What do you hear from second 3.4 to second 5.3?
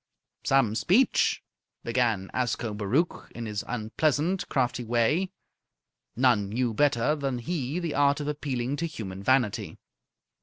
his unpleasant, crafty way.